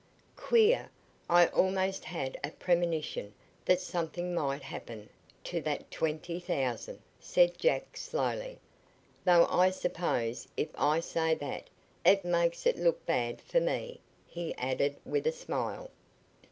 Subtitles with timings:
[0.35, 0.89] "Queer,
[1.29, 5.09] I almost had a premonition that something might happen
[5.43, 8.57] to that twenty thousand," said Jack slowly.
[9.25, 11.69] "Though I suppose if I say that
[12.03, 15.91] it makes it look bad for me," he added with a smile.